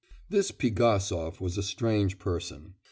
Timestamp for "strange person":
1.61-2.73